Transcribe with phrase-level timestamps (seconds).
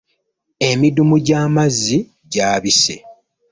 [0.67, 1.97] Emiddumu gy'amazzi
[2.31, 2.95] gyabise.